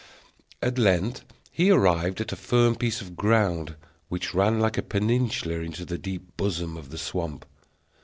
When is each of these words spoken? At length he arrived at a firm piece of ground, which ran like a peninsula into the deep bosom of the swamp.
At 0.63 0.79
length 0.79 1.21
he 1.51 1.69
arrived 1.69 2.21
at 2.21 2.31
a 2.31 2.35
firm 2.35 2.75
piece 2.75 3.01
of 3.01 3.15
ground, 3.15 3.75
which 4.09 4.33
ran 4.33 4.59
like 4.59 4.79
a 4.79 4.81
peninsula 4.81 5.59
into 5.59 5.85
the 5.85 5.99
deep 5.99 6.35
bosom 6.37 6.75
of 6.75 6.89
the 6.89 6.97
swamp. 6.97 7.45